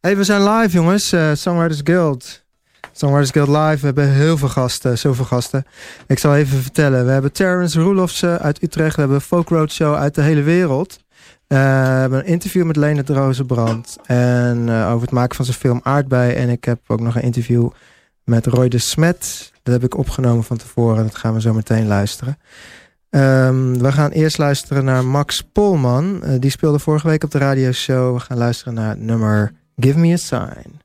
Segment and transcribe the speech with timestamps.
[0.00, 2.44] Hey, we zijn live jongens, uh, Songwriters Guild.
[2.92, 5.64] Songwriters Guild live, we hebben heel veel gasten, zoveel gasten.
[6.06, 10.14] Ik zal even vertellen, we hebben Terrence Roelofsen uit Utrecht, we hebben Folk Roadshow uit
[10.14, 10.98] de hele wereld.
[11.00, 15.56] Uh, we hebben een interview met Lene Rozenbrand en uh, over het maken van zijn
[15.56, 16.32] film Aardbei.
[16.32, 17.70] En ik heb ook nog een interview
[18.24, 19.52] met Roy de Smet.
[19.62, 22.38] Dat heb ik opgenomen van tevoren, dat gaan we zo meteen luisteren.
[23.10, 26.22] Um, we gaan eerst luisteren naar Max Polman.
[26.38, 28.14] Die speelde vorige week op de radioshow.
[28.14, 30.80] We gaan luisteren naar nummer Give Me A Sign.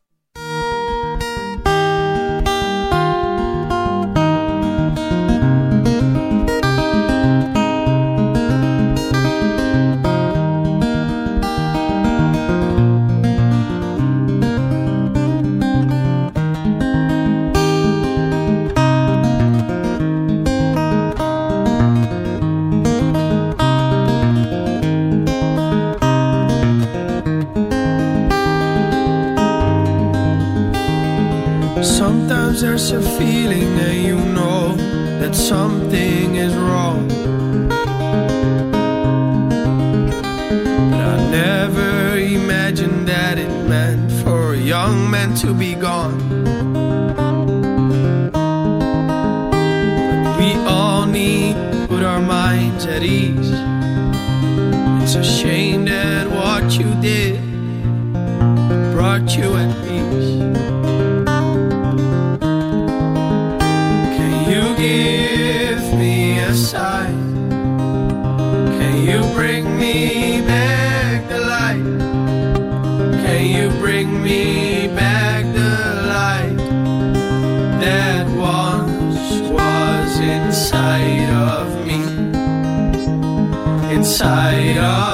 [84.14, 85.13] Inside of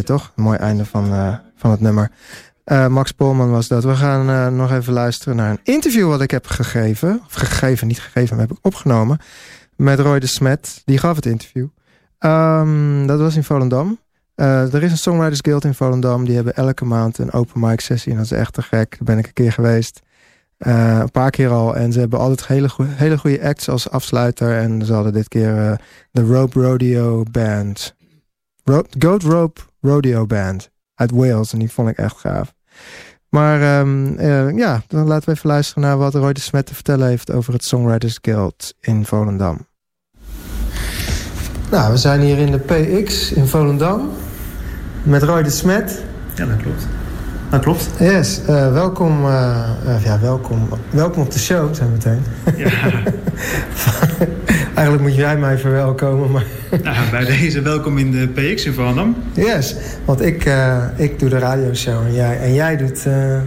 [0.00, 0.32] toch?
[0.36, 2.10] Een mooi einde van, uh, van het nummer.
[2.64, 3.84] Uh, Max Polman was dat.
[3.84, 7.20] We gaan uh, nog even luisteren naar een interview wat ik heb gegeven.
[7.26, 9.18] Of gegeven, niet gegeven, maar heb ik opgenomen.
[9.76, 10.82] Met Roy de Smet.
[10.84, 11.66] Die gaf het interview.
[12.18, 13.98] Um, dat was in Volendam.
[14.34, 16.24] er is een Songwriters Guild in Volendam.
[16.24, 18.12] Die hebben elke maand een open mic sessie.
[18.12, 18.90] En dat is echt te gek.
[18.90, 20.00] Daar ben ik een keer geweest.
[20.58, 21.76] een paar keer al.
[21.76, 24.58] En ze hebben altijd hele, hele goede acts als afsluiter.
[24.58, 25.80] En ze hadden dit keer
[26.10, 27.94] de Rope Rodeo Band.
[28.64, 31.52] Ro Goat Rope Rodeo Band uit Wales.
[31.52, 32.54] En die vond ik echt gaaf.
[33.28, 36.74] Maar um, uh, ja, dan laten we even luisteren naar wat Roy de Smet te
[36.74, 39.66] vertellen heeft over het Songwriters Guild in Volendam.
[41.70, 44.10] Nou, we zijn hier in de PX in Volendam
[45.02, 46.02] met Roy de Smet.
[46.34, 46.86] Ja, dat klopt.
[47.52, 47.90] Dat klopt.
[47.98, 52.22] Yes, uh, welkom, uh, ja, welkom, welkom op de show, zijn we meteen.
[52.56, 52.70] Ja.
[54.74, 56.44] Eigenlijk moet jij mij verwelkomen, maar...
[56.82, 59.16] Nou, bij deze welkom in de PX in Volendam.
[59.32, 60.50] Yes, want ik,
[60.96, 63.02] ik doe de radioshow en jij, en jij doet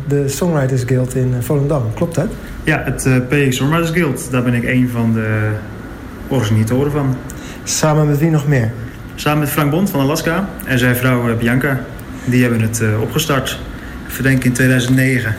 [0.07, 1.93] de Songwriters Guild in Volendam.
[1.93, 2.27] Klopt dat?
[2.63, 4.31] Ja, het PX Songwriters Guild.
[4.31, 5.51] Daar ben ik een van de
[6.27, 7.15] organisatoren van.
[7.63, 8.71] Samen met wie nog meer?
[9.15, 11.79] Samen met Frank Bond van Alaska en zijn vrouw Bianca.
[12.25, 13.59] Die hebben het opgestart.
[14.15, 15.35] Verdenk in 2009.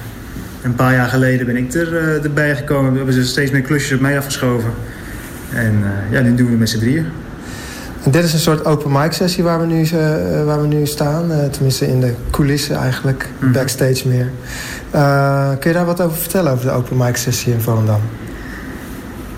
[0.62, 2.90] Een paar jaar geleden ben ik er, uh, erbij gekomen.
[2.90, 4.70] We hebben ze steeds meer klusjes op mij afgeschoven.
[5.55, 7.06] En uh, ja, nu doen we het met z'n drieën.
[8.05, 10.87] En dit is een soort open mic sessie waar we nu, uh, waar we nu
[10.87, 11.50] staan.
[11.50, 13.28] tenminste in de coulissen eigenlijk.
[13.28, 13.52] Mm -hmm.
[13.52, 14.31] Backstage meer.
[15.58, 18.00] kun je daar wat over vertellen over de open mic sessie in Volendam?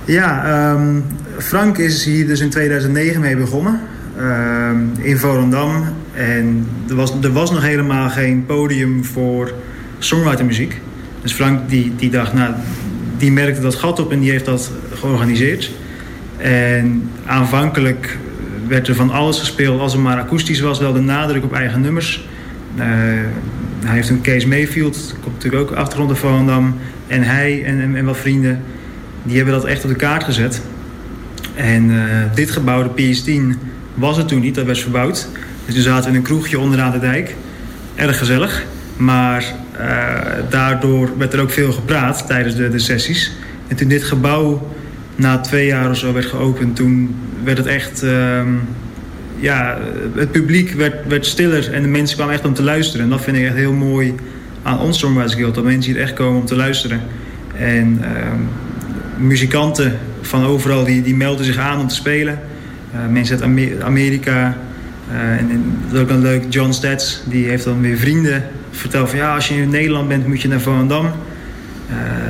[0.04, 1.04] Ja, um,
[1.36, 3.80] Frank is hier dus in 2009 mee begonnen.
[4.20, 5.84] Um, in Volendam.
[6.12, 9.52] En er was, er was nog helemaal geen podium voor
[9.98, 10.80] songwritermuziek.
[11.22, 12.54] Dus Frank die, die dacht, nou,
[13.18, 15.70] die merkte dat gat op en die heeft dat georganiseerd.
[16.36, 18.18] En aanvankelijk
[18.68, 20.78] werd er van alles gespeeld als het maar akoestisch was.
[20.78, 22.28] Wel de nadruk op eigen nummers.
[22.76, 22.84] Uh,
[23.84, 26.76] hij heeft een Kees Mayfield, komt natuurlijk ook achtergrond van Volendam.
[27.06, 28.62] En hij en, en, wat vrienden,
[29.22, 30.62] die hebben dat echt op de kaart gezet.
[31.54, 32.02] En uh,
[32.34, 33.58] dit gebouw, de PS10,
[33.98, 34.54] was het toen niet.
[34.54, 35.28] Dat werd verbouwd.
[35.64, 37.34] Dus toen zaten we in een kroegje onderaan de dijk.
[37.94, 38.64] Erg gezellig.
[38.96, 39.44] Maar
[39.80, 40.16] uh,
[40.50, 43.32] daardoor werd er ook veel gepraat tijdens de, de sessies.
[43.66, 44.68] En toen dit gebouw
[45.16, 47.14] na twee jaar of zo werd geopend, toen
[47.44, 48.02] werd het echt...
[48.02, 48.40] Uh,
[49.40, 49.78] ja,
[50.14, 53.04] het publiek werd, werd stiller en de mensen kwamen echt om te luisteren.
[53.04, 54.14] En dat vind ik echt heel mooi
[54.62, 55.54] aan ons Songwriters Guild.
[55.54, 57.00] Dat mensen hier echt komen om te luisteren.
[57.56, 58.06] En uh,
[59.16, 62.40] muzikanten van overal die, die melden zich aan om te spelen.
[62.94, 64.56] Uh, mensen uit Amerika.
[65.10, 66.44] Uh, en, en, dat is ook een leuk.
[66.48, 70.26] John Stats, die heeft dan weer vrienden vertel van ja, als je in Nederland bent
[70.26, 71.04] moet je naar Volendam.
[71.04, 71.12] Uh,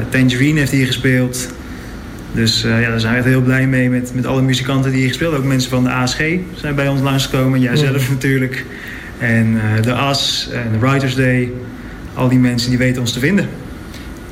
[0.08, 1.49] Tangerine heeft hier gespeeld.
[2.32, 5.00] Dus uh, ja, daar zijn we echt heel blij mee met, met alle muzikanten die
[5.00, 6.20] hier gespeeld Ook mensen van de ASG
[6.55, 7.60] zijn bij ons langsgekomen.
[7.60, 8.12] Jijzelf mm.
[8.14, 8.64] natuurlijk.
[9.19, 11.52] En uh, de AS en de Writers Day.
[12.14, 13.49] Al die mensen die weten ons te vinden.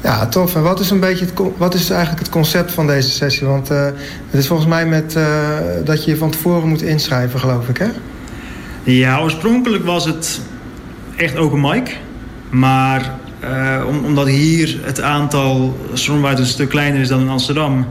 [0.06, 0.54] Ja, tof.
[0.54, 1.26] En wat is, een beetje
[1.56, 3.46] wat is eigenlijk het concept van deze sessie?
[3.46, 3.84] Want uh,
[4.30, 5.18] het is volgens mij met,
[5.84, 7.86] dat je je van tevoren moet inschrijven, geloof ik, hè?
[8.82, 10.40] Ja, oorspronkelijk was het
[11.16, 11.96] echt open mic.
[12.50, 13.14] Maar
[13.86, 17.86] om, omdat hier het aantal songwriters een stuk kleiner is dan in Amsterdam...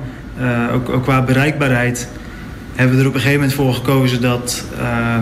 [0.74, 2.08] Ook, ook, qua bereikbaarheid...
[2.76, 4.22] hebben we er op een gegeven moment voor gekozen...
[4.22, 4.64] dat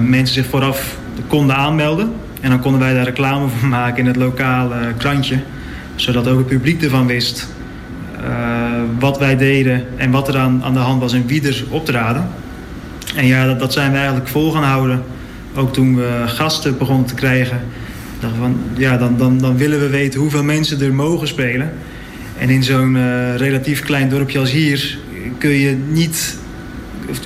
[0.01, 0.97] mensen zich vooraf
[1.27, 2.13] konden aanmelden.
[2.41, 5.39] En dan konden wij daar reclame voor maken in het lokale krantje.
[5.95, 7.47] Zodat ook het publiek ervan wist...
[8.99, 12.27] wat wij deden en wat er aan, aan de hand was en wie er optraden.
[13.15, 15.03] En ja, dat, dat zijn we eigenlijk vol gaan houden.
[15.55, 17.59] Ook toen we gasten begonnen te krijgen
[18.39, 21.73] van, ja, dan, dan, dan willen we weten hoeveel mensen er mogen spelen.
[22.37, 24.97] En in zo'n uh, relatief klein dorpje als hier
[25.37, 26.37] kun je niet...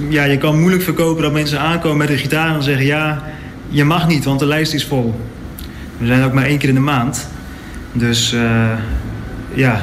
[0.10, 2.86] Ja, je kan moeilijk verkopen dat mensen aankomen met een gitaar en zeggen...
[2.86, 3.24] ja,
[3.70, 5.20] je mag niet, want de lijst is vol.
[5.98, 7.28] We zijn ook maar één keer in de maand.
[7.98, 8.72] Dus uh,
[9.54, 9.82] ja,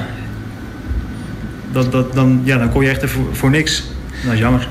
[1.72, 3.84] dat, dat, dan, ja, dan kom je echt er voor, voor niks.
[4.24, 4.68] Dat is jammer.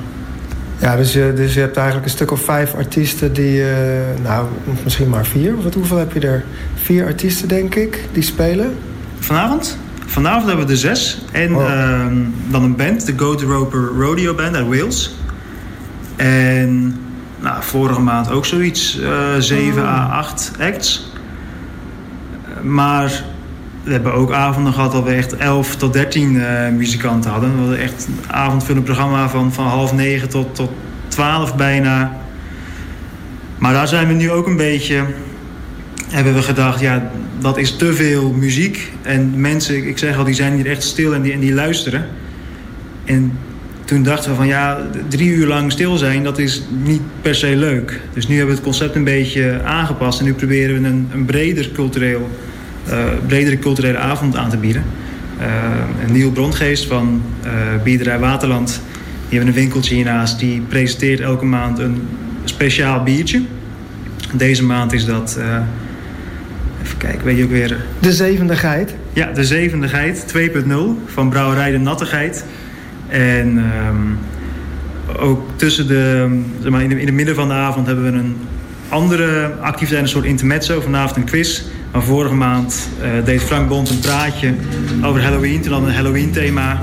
[0.80, 3.60] Ja, dus je, dus je hebt eigenlijk een stuk of vijf artiesten die...
[3.60, 3.68] Uh,
[4.24, 4.48] nou,
[4.84, 5.62] misschien maar vier.
[5.62, 6.44] Wat, hoeveel heb je er?
[6.75, 8.75] Vier artiesten, denk ik, die spelen?
[9.19, 9.78] Vanavond?
[10.06, 11.25] Vanavond hebben we er zes.
[11.31, 11.62] En oh.
[11.62, 12.06] uh,
[12.50, 15.16] dan een band, de Go to Roper Rodeo Band uit Wales.
[16.16, 16.95] En
[17.40, 19.00] nou, vorige maand ook zoiets.
[19.00, 19.09] Uh,
[19.40, 19.88] zeven oh.
[19.88, 21.12] à acht acts.
[22.62, 23.23] Maar
[23.83, 27.52] we hebben ook avonden gehad dat we echt 11 tot 13 uh, muzikanten hadden.
[27.54, 30.71] We hadden echt een avondvullend programma van, van half negen tot, tot
[31.07, 32.18] 12 bijna.
[33.57, 35.04] Maar daar zijn we nu ook een beetje...
[36.09, 38.92] Hebben we gedacht, ja, dat is te veel muziek.
[39.02, 42.06] En mensen, ik zeg al, die zijn hier echt stil en die, en die luisteren.
[43.06, 43.37] En
[43.85, 47.56] toen dachten we van ja, drie uur lang stil zijn, dat is niet per se
[47.56, 48.02] leuk.
[48.13, 50.19] Dus nu hebben we het concept een beetje aangepast.
[50.19, 52.30] En nu proberen we een, een breder cultureel
[53.28, 54.83] bredere culturele avond aan te bieden.
[55.42, 57.52] Uh, Niel Brondgeest van uh,
[57.83, 58.81] Biederij Waterland,
[59.30, 60.40] die hebben een winkeltje hiernaast.
[60.40, 62.07] Die presenteert elke maand een
[62.44, 63.42] speciaal biertje.
[64.33, 65.40] Deze maand is dat...
[66.83, 67.85] even kijken, weet je ook weer...
[67.99, 68.95] De zevende geit?
[69.13, 70.73] Ja, de zevende geit, 2.0
[71.06, 72.45] van Brouwerij de Nattigheid.
[73.07, 74.18] En um,
[75.19, 76.42] ook tussen de...
[76.61, 78.35] Zeg maar, in, de, in het midden van de avond hebben we een
[78.90, 80.81] andere activiteit, een soort intermezzo.
[80.81, 81.61] Vanavond een quiz
[81.94, 84.54] maar vorige maand uh, deed Frank Bond een praatje
[85.04, 85.62] over Halloween.
[85.62, 86.81] Toen hadden we een Halloween thema.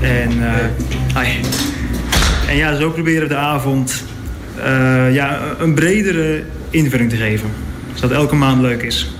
[0.00, 1.24] En, uh,
[2.48, 4.04] en ja, zo proberen we de avond
[4.58, 7.50] uh, ja, een bredere invulling te geven.
[7.94, 9.14] Zodat elke maand leuk is.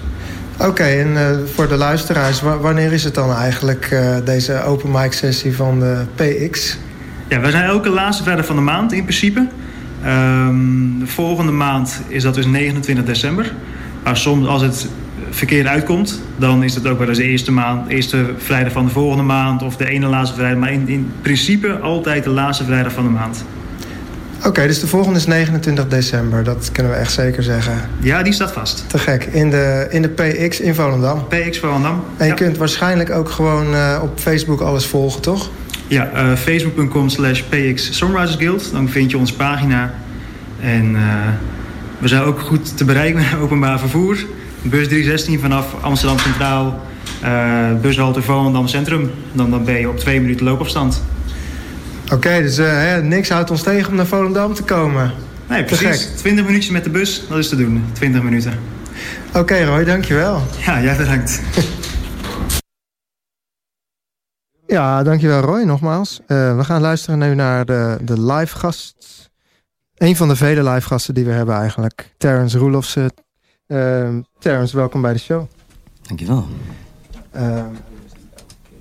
[0.57, 5.57] Oké, okay, en voor de luisteraars, wanneer is het dan eigenlijk deze open mic sessie
[5.57, 6.79] van de PX?
[7.29, 9.47] Ja, wij zijn elke laatste vrijdag van de maand in principe.
[10.05, 13.53] Ehm, de volgende maand is dat dus 29 december.
[14.09, 14.89] Maar soms als het
[15.31, 18.91] verkeerd uitkomt, dan is het ook wel eens de eerste, maand, eerste vrijdag van de
[18.91, 20.59] volgende maand of de ene laatste vrijdag.
[20.59, 23.45] Maar in, in principe altijd de laatste vrijdag van de maand.
[24.45, 26.45] Oké, dus de volgende is 29 december.
[26.45, 27.73] Dat kunnen we echt zeker zeggen.
[28.01, 28.85] Ja, die staat vast.
[28.87, 29.25] Te gek.
[29.25, 31.27] In de, in de PX in Volendam.
[31.27, 32.05] PX Volendam.
[32.17, 32.35] En je ja.
[32.35, 35.51] kunt waarschijnlijk ook gewoon uh, op Facebook alles volgen, toch?
[35.87, 38.73] Ja, uh, facebook.com slash PX Songwriters Guild.
[38.73, 39.95] Dan vind je onze pagina.
[40.61, 41.01] En uh,
[41.99, 44.27] we zijn ook goed te bereiken met openbaar vervoer.
[44.63, 46.81] Bus 316 vanaf Amsterdam Centraal.
[47.25, 49.11] Uh, bushalte Volendam Centrum.
[49.33, 51.03] Dan, dan ben je op twee minuten loopafstand.
[52.05, 55.13] Oké, okay, dus hè, niks houdt ons tegen om naar Volendam te komen.
[55.49, 56.09] Nee, precies.
[56.17, 57.85] 20 minuutjes met de bus, dat is te doen.
[57.93, 58.53] 20 minuten.
[59.29, 60.43] Oké okay, Roy, dankjewel.
[60.65, 61.41] Ja, jij bedankt.
[64.77, 66.21] ja, dankjewel Roy, nogmaals.
[66.27, 68.97] Uh, we gaan luisteren nu naar de, de live gast.
[69.99, 72.15] Een van de vele live gasten die we hebben eigenlijk.
[72.17, 73.13] Terrence Roelofsen.
[73.67, 75.47] Uh, Terrence, welkom bij de show.
[76.03, 76.47] Dankjewel.
[77.37, 77.65] Uh,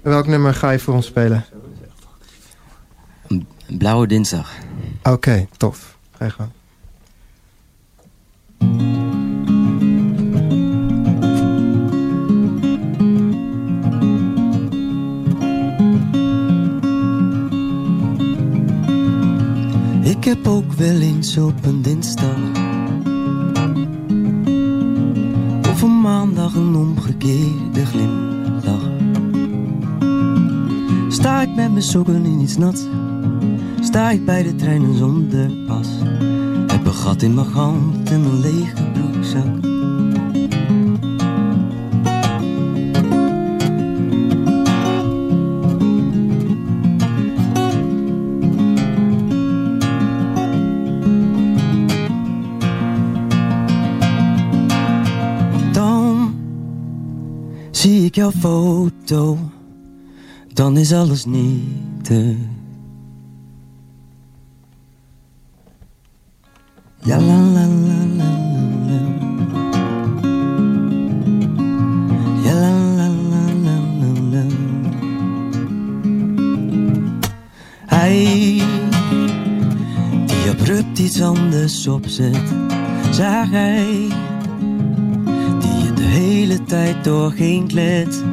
[0.02, 1.46] welk nummer ga je voor ons spelen?
[3.78, 4.52] Blauwe dinsdag.
[5.00, 5.98] Oké, okay, tof.
[6.12, 6.52] Ga je gewoon.
[20.18, 22.38] Ik heb ook wel eens op een dinsdag
[25.70, 28.90] Of een maandag een omgekeerde glimlach.
[31.10, 32.88] Sta ik met mijn sokken in iets nat
[33.82, 35.88] Sta ik bij de treinen zonder pas.
[36.68, 39.77] Heb een gat in mijn hand en een lege broekzak
[58.18, 59.38] jouw foto,
[60.54, 62.36] dan is alles nietig.
[67.04, 68.32] Ja la la la la.
[72.44, 74.46] Ja la la la la la.
[77.86, 78.62] Hij
[80.26, 82.54] die abrupt iets anders opzet,
[83.12, 84.08] zag hij
[86.68, 88.24] tijd door geen klet.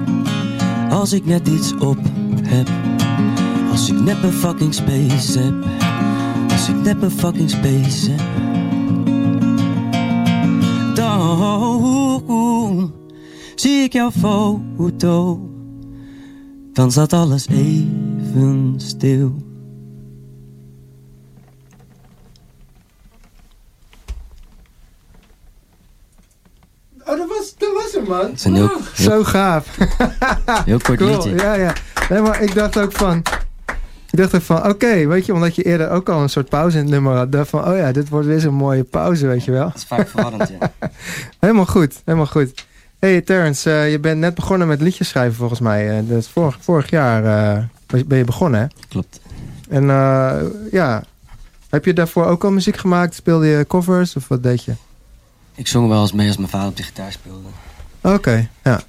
[0.90, 1.98] Als ik net iets op
[2.42, 2.68] heb,
[3.70, 5.54] als ik net een fucking space heb,
[6.50, 8.20] als ik net een fucking space heb.
[10.94, 12.92] Dan
[13.54, 15.40] zie ik jouw foto,
[16.72, 19.53] dan staat alles even stil.
[28.06, 28.20] Man.
[28.20, 29.76] Het is een heel, heel, Zo gaaf.
[30.64, 31.10] heel kort cool.
[31.10, 31.34] liedje.
[31.34, 31.72] Ja, ja.
[32.08, 33.22] Nee, maar ik dacht ook van...
[34.10, 36.48] Ik dacht ook van, oké, okay, weet je, omdat je eerder ook al een soort
[36.48, 37.32] pauze in het nummer had.
[37.32, 39.66] dacht van, oh ja, dit wordt weer zo'n mooie pauze, weet je wel.
[39.66, 40.72] Dat is vaak verwarrend, ja.
[41.40, 42.66] helemaal goed, helemaal goed.
[42.98, 45.98] hey, Terrence, uh, je bent net begonnen met liedjes schrijven volgens mij.
[46.02, 48.66] Uh, dat vorig, vorig jaar uh, ben je begonnen, hè?
[48.88, 49.20] Klopt.
[49.68, 49.86] En
[50.70, 51.02] ja,
[51.70, 53.14] heb je daarvoor ook al muziek gemaakt?
[53.14, 54.72] Speelde je covers of wat deed je?
[55.54, 57.48] Ik zong wel eens mee als mijn vader op de gitaar speelde.
[58.04, 58.80] Oké, okay, ja.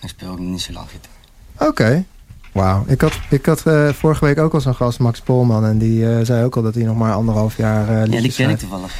[0.00, 1.10] Ik speel ook niet zo lang gitaar.
[1.54, 1.66] Oké.
[1.66, 2.04] Okay.
[2.52, 2.84] Wauw.
[2.86, 5.64] Ik had, ik had uh, vorige week ook al zo'n gast, Max Polman.
[5.64, 8.20] En die uh, zei ook al dat hij nog maar anderhalf jaar uh, Ja, die
[8.20, 8.52] ken schrijft.
[8.52, 8.94] ik toevallig.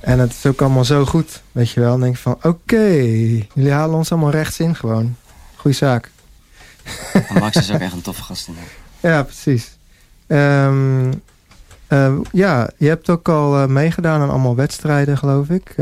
[0.00, 1.90] En het is ook allemaal zo goed, weet je wel.
[1.90, 5.16] Dan denk van, oké, okay, jullie halen ons allemaal rechts in gewoon.
[5.56, 6.10] Goeie zaak.
[7.12, 8.48] En Max is ook echt een toffe gast.
[8.48, 8.72] Inderdaad.
[9.00, 9.76] Ja, precies.
[10.26, 11.22] Um,
[12.32, 15.74] ja, je hebt ook al meegedaan aan allemaal wedstrijden, geloof ik.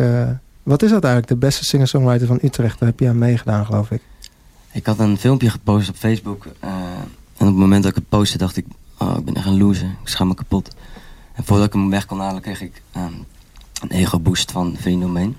[0.66, 2.78] Wat is dat eigenlijk, de beste singer-songwriter van Utrecht?
[2.78, 4.02] Daar heb je aan meegedaan, geloof ik.
[4.72, 6.44] Ik had een filmpje gepost op Facebook.
[6.46, 6.70] Uh,
[7.36, 8.66] en op het moment dat ik het postte dacht ik...
[8.98, 9.96] Oh, ik ben echt een loser.
[10.02, 10.74] Ik schaam me kapot.
[11.32, 13.24] En voordat ik hem weg kon halen kreeg ik um,
[13.80, 15.36] een ego-boost van Vriendomeen.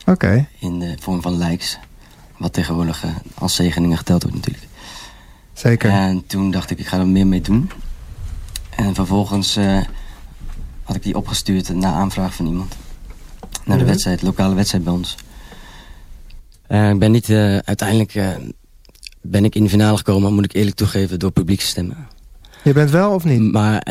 [0.00, 0.10] Oké.
[0.10, 0.48] Okay.
[0.58, 1.78] In de vorm van likes.
[2.36, 4.66] Wat tegenwoordig uh, als zegeningen geteld wordt natuurlijk.
[5.52, 5.90] Zeker.
[5.90, 7.70] En toen dacht ik, ik ga er meer mee doen.
[8.70, 9.80] En vervolgens uh,
[10.82, 12.76] had ik die opgestuurd na aanvraag van iemand.
[13.64, 15.16] Naar de wedstrijd, de lokale wedstrijd bij ons.
[16.68, 18.28] Uh, ik ben niet uh, uiteindelijk uh,
[19.20, 21.96] ben ik in de finale gekomen, moet ik eerlijk toegeven, door publieke stemmen.
[22.64, 23.52] Je bent wel of niet?
[23.52, 23.86] Maar,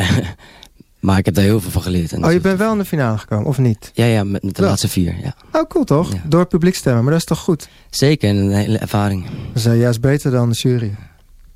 [1.00, 2.12] maar ik heb daar heel veel van geleerd.
[2.12, 3.92] En oh, je bent wel in de finale gekomen, of niet?
[3.94, 4.70] Ja, ja met, met de wel.
[4.70, 5.36] laatste vier, ja.
[5.52, 6.14] Oh, cool toch?
[6.14, 6.22] Ja.
[6.26, 7.70] Door publiek stemmen, maar dat is toch goed?
[7.90, 9.26] Zeker, en een hele ervaring.
[9.54, 10.96] Dat is juist beter dan de jury.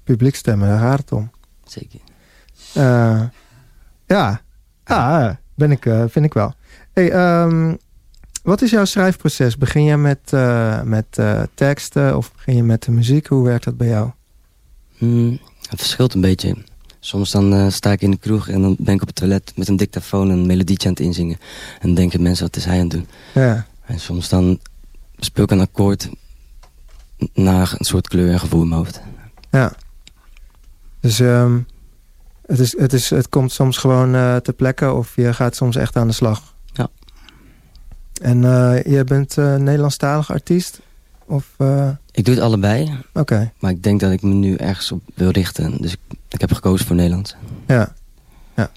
[0.03, 1.31] Publiek stemmen, daar gaat het om.
[1.65, 1.99] Zeker.
[2.77, 3.21] Uh,
[4.07, 4.41] Ja,
[4.85, 6.53] ja ben ik, uh, vind ik wel.
[6.93, 7.77] Hey, um,
[8.45, 9.57] wat is jouw schrijfproces?
[9.57, 13.27] Begin je met, uh, met uh, teksten of begin je met de muziek?
[13.27, 14.09] Hoe werkt dat bij jou?
[14.97, 16.55] Mm, het verschilt een beetje.
[16.99, 19.53] Soms dan uh, sta ik in de kroeg en dan ben ik op het toilet
[19.55, 21.37] met een dictafoon een melodietje aan het inzingen.
[21.73, 23.07] En dan denken mensen, wat is hij aan het doen?
[23.33, 23.65] Ja.
[23.85, 24.59] En soms dan
[25.17, 26.09] speel ik een akkoord
[27.33, 29.01] naar een soort kleur en gevoel in mijn hoofd.
[29.51, 29.73] Ja.
[30.99, 31.67] Dus um,
[32.45, 35.75] het, is, het, is, het komt soms gewoon uh, ter plekke of je gaat soms
[35.75, 36.54] echt aan de slag.
[38.21, 40.79] En uh, jij bent uh, Nederlandstalig artiest?
[41.25, 41.49] Of,
[42.11, 42.83] Ik doe het allebei.
[42.83, 43.19] Oké.
[43.19, 43.51] Okay.
[43.59, 45.81] Maar ik denk dat ik me nu ergens op wil richten.
[45.81, 47.35] Dus ik, ik heb gekozen voor Nederlands.
[47.67, 47.93] Ja.
[48.55, 48.71] ja.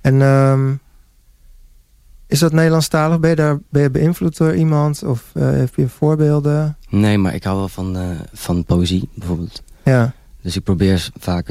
[0.00, 0.80] En um,
[2.26, 3.20] is dat Nederlandstalig?
[3.20, 5.02] Ben je daar ben je beïnvloed door iemand?
[5.02, 6.76] Of heb je voorbeelden?
[6.88, 9.62] Nee, maar ik hou wel van, van poëzie bijvoorbeeld.
[9.84, 10.12] Ja.
[10.42, 11.46] Dus ik probeer vaak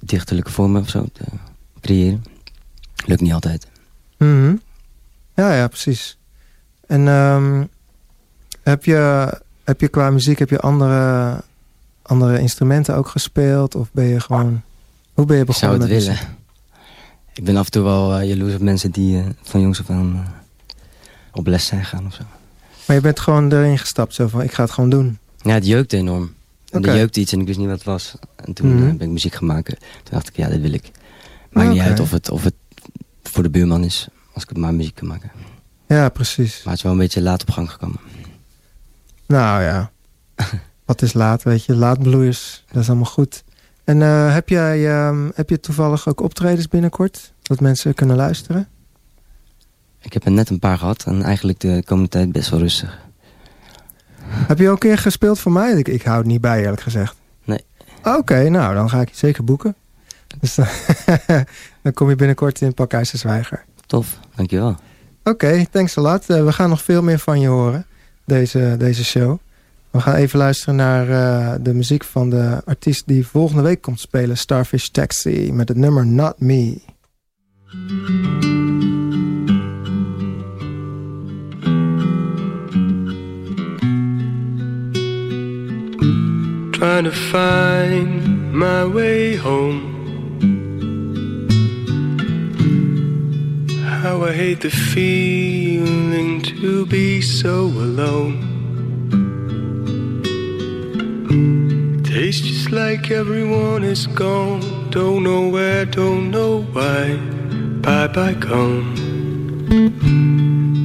[0.00, 1.24] dichterlijke vormen of zo te
[1.80, 2.24] creëren.
[3.06, 3.66] Lukt niet altijd.
[4.18, 4.60] Mm -hmm.
[5.34, 6.18] Ja, ja, precies.
[6.86, 7.68] En um,
[8.62, 9.32] heb, je,
[9.64, 11.42] heb je qua muziek heb je andere,
[12.02, 13.74] andere instrumenten ook gespeeld?
[13.74, 14.62] Of ben je gewoon...
[15.14, 16.38] Hoe ben je begonnen Ik zou het met willen.
[17.34, 19.90] Ik ben af en toe wel uh, jaloers op mensen die uh, van jongs af
[19.90, 20.20] aan uh,
[21.32, 22.22] op les zijn gaan of zo.
[22.86, 25.18] Maar je bent gewoon erin gestapt, zo van ik ga het gewoon doen.
[25.42, 26.34] Ja, het jeukte enorm.
[26.70, 26.88] En Oké.
[26.90, 28.14] er jeukte iets en ik wist niet wat het was.
[28.36, 28.88] En toen Mhm.
[28.88, 29.76] eh, ben ik muziek gaan maken.
[29.78, 30.90] Toen dacht ik, ja, dit wil ik.
[31.52, 32.54] Maakt niet uit of het, of het
[33.22, 35.30] voor de buurman is, als ik het maar muziek kan maken.
[35.86, 36.54] Ja, precies.
[36.54, 38.00] Maar het is wel een beetje laat op gang gekomen.
[39.26, 39.90] Nou ja,
[40.84, 41.74] wat is laat, weet je.
[41.74, 43.44] Laatbloeiers, dat is allemaal goed.
[43.84, 47.32] En eh, heb, jij, ehm, heb je toevallig ook optredens binnenkort?
[47.42, 48.68] Dat mensen kunnen luisteren?
[50.00, 52.98] Ik heb er net een paar gehad en eigenlijk de komende tijd best wel rustig.
[54.30, 55.72] Heb je ook een keer gespeeld voor mij?
[55.72, 57.16] Ik, ik hou het niet bij, eerlijk gezegd.
[57.44, 57.64] Nee.
[58.04, 59.74] Oké, nou, dan ga ik je zeker boeken.
[60.40, 60.66] Dus dan,
[61.82, 63.64] dan kom je binnenkort in Pakhuis de Zwijger.
[63.90, 64.76] Tof, dankjewel.
[65.24, 66.30] Oké, thanks a lot.
[66.30, 67.86] Eh, we gaan nog veel meer van je horen,
[68.24, 69.38] deze, deze show.
[69.90, 74.00] We gaan even luisteren naar eh, de muziek van de artiest die volgende week komt
[74.00, 74.36] spelen.
[74.36, 76.80] Starfish Taxi, met het nummer Not Me.
[86.70, 89.89] Trying to find my way home.
[94.10, 98.42] How I hate the feeling to be so alone.
[102.02, 104.90] Tastes just like everyone is gone.
[104.90, 107.18] Don't know where, don't know why.
[107.82, 108.94] Bye bye gone.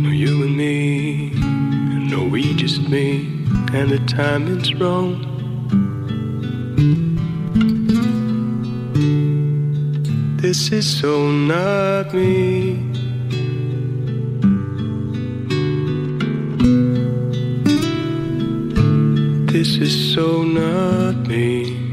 [0.04, 1.32] No, you and me.
[2.12, 3.26] No, we just me.
[3.74, 5.14] And the timing's wrong.
[10.40, 12.95] This is so not me.
[19.66, 21.85] This is so not me.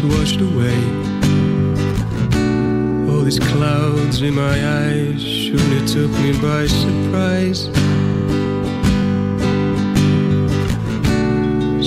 [0.00, 0.78] Get washed away.
[3.08, 7.60] All these clouds in my eyes surely took me by surprise.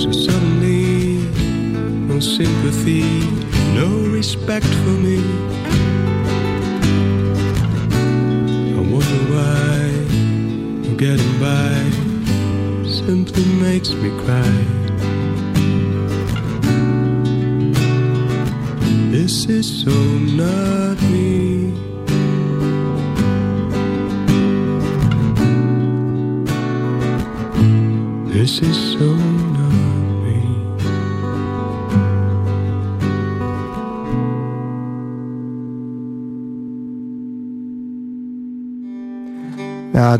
[0.02, 1.18] So suddenly,
[2.08, 3.04] no sympathy,
[3.80, 4.96] no respect for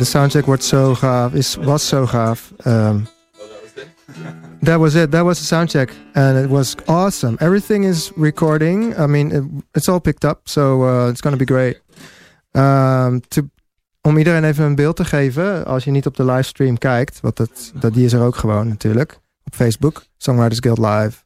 [0.01, 1.33] de soundcheck wordt zo gaaf.
[1.33, 2.53] Is, was zo gaaf.
[2.67, 3.07] Um,
[4.63, 5.11] that was it.
[5.11, 5.93] That was the soundcheck.
[6.13, 7.37] And it was awesome.
[7.39, 8.99] Everything is recording.
[8.99, 10.41] I mean, it- it's all picked up.
[10.45, 11.83] So uh, it's to be great.
[12.53, 13.43] Um, to,
[14.01, 15.65] om iedereen even een beeld te geven.
[15.67, 17.21] Als je niet op de livestream kijkt.
[17.21, 19.19] Want dat, dat, die is er ook gewoon natuurlijk.
[19.45, 20.03] Op Facebook.
[20.17, 21.19] Songwriters Guild Live.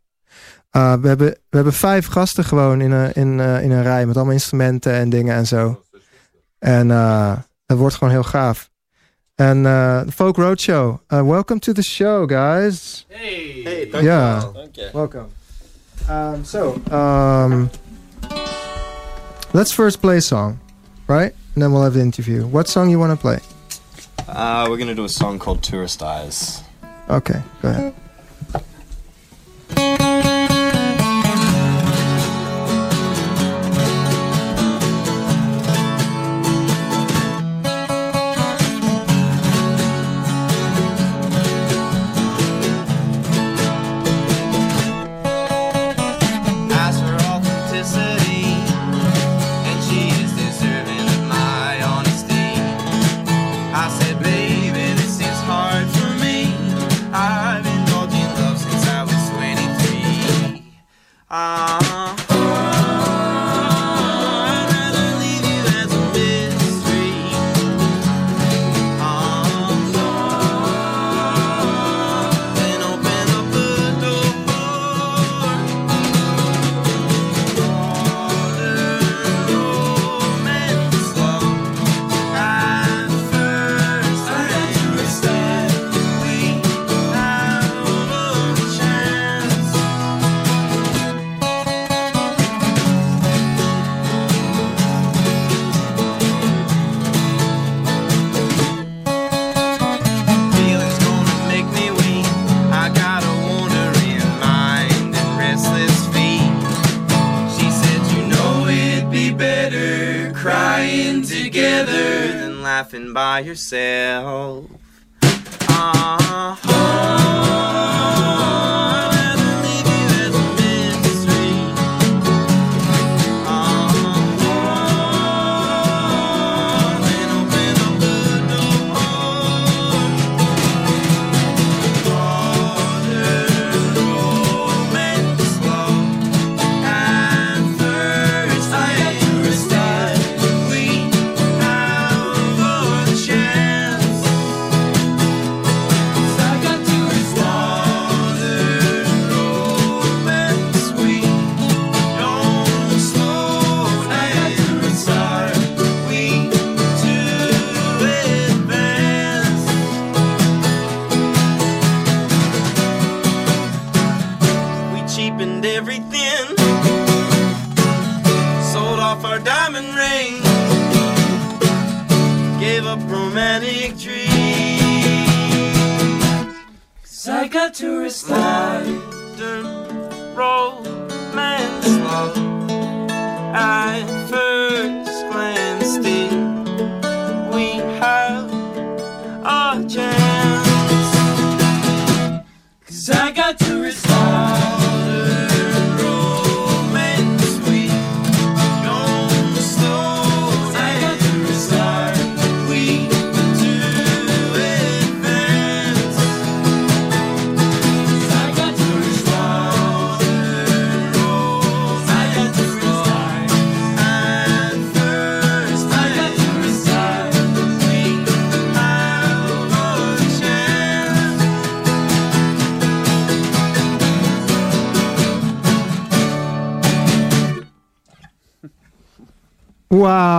[0.76, 4.06] Uh, we, hebben, we hebben vijf gasten gewoon in een, in, uh, in een rij.
[4.06, 5.82] Met allemaal instrumenten en dingen en zo.
[6.58, 7.32] En uh,
[7.74, 8.70] het wordt gewoon heel gaaf.
[9.34, 10.96] En uh, Folk Roadshow.
[11.08, 13.06] Uh, welcome to the show, guys.
[13.08, 14.30] Hey, Hey, Ja.
[14.40, 14.52] dankjewel.
[14.52, 14.90] Dank je.
[14.92, 15.26] Welcome.
[16.10, 17.70] Um, so, um,
[19.52, 20.58] let's first play a song,
[21.06, 21.32] right?
[21.54, 22.46] And then we'll have the interview.
[22.46, 23.38] What song you want to play?
[24.28, 26.62] Uh, we're gonna do a song called Tourist Eyes.
[27.08, 27.92] Okay, go ahead.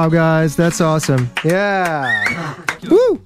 [0.05, 1.31] Wow, guys, that's awesome.
[1.43, 2.53] Yeah.
[2.91, 3.19] Woo.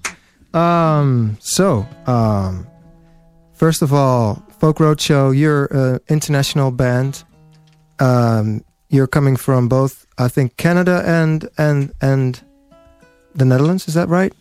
[0.53, 1.35] Um.
[1.41, 2.65] So, um,
[3.53, 7.25] first of all, Folk Roadshow, you're an international band.
[7.99, 12.41] Um, you're coming from both, I think, Canada and and and
[13.35, 13.89] the Netherlands.
[13.89, 14.31] Is that right?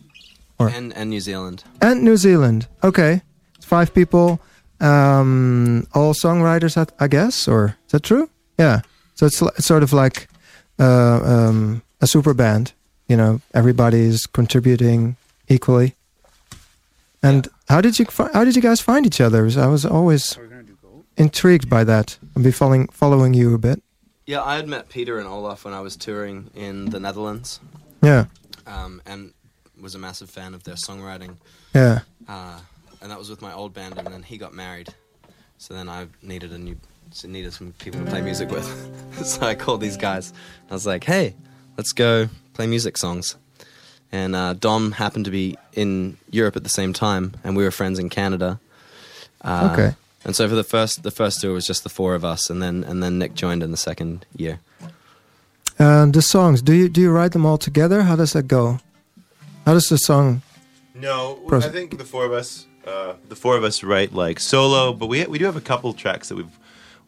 [0.59, 1.65] Or- And, and New Zealand.
[1.81, 2.67] And New Zealand.
[2.85, 3.21] Okay,
[3.57, 4.39] it's five people.
[4.79, 8.29] Um, all songwriters, I, I guess, or is that true?
[8.57, 8.79] Yeah.
[9.15, 10.29] So it's, it's sort of like
[10.79, 12.73] uh, um, a super band.
[13.07, 15.15] You know, everybody's contributing
[15.47, 15.95] equally.
[17.23, 19.45] And how did you fi- how did you guys find each other?
[19.57, 20.37] I was always
[21.17, 22.17] intrigued by that.
[22.35, 23.81] I've be following following you a bit.
[24.25, 27.59] Yeah, I had met Peter and Olaf when I was touring in the Netherlands,
[28.03, 28.25] Yeah,
[28.67, 29.33] um, and
[29.81, 31.37] was a massive fan of their songwriting.
[31.73, 31.99] yeah.
[32.27, 32.59] Uh,
[33.01, 34.89] and that was with my old band, and then he got married.
[35.57, 36.77] So then I needed a new,
[37.11, 38.67] so needed some people to play music with.
[39.25, 40.31] so I called these guys.
[40.69, 41.35] I was like, "Hey,
[41.79, 43.35] let's go play music songs."
[44.11, 47.71] And uh, Dom happened to be in Europe at the same time, and we were
[47.71, 48.59] friends in Canada.
[49.41, 49.91] Uh, Okay.
[50.25, 52.61] And so for the first, the first tour was just the four of us, and
[52.61, 54.59] then and then Nick joined in the second year.
[55.77, 58.03] And the songs, do you do you write them all together?
[58.03, 58.79] How does that go?
[59.65, 60.41] How does the song?
[60.93, 64.39] No, Pros- I think the four of us, uh, the four of us write like
[64.41, 66.57] solo, but we we do have a couple tracks that we've